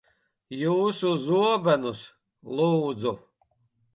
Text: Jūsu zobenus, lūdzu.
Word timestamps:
Jūsu 0.59 1.09
zobenus, 1.25 2.01
lūdzu. 2.61 3.13